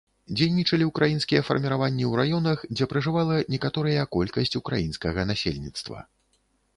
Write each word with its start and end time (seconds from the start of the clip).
Дзейнічалі 0.37 0.85
ўкраінскія 0.91 1.41
фарміраванні 1.49 2.05
ў 2.07 2.13
раёнах, 2.23 2.63
дзе 2.77 2.87
пражывала 2.93 3.35
некаторыя 3.57 4.07
колькасць 4.17 4.57
украінскага 4.61 5.27
насельніцтва. 5.33 5.99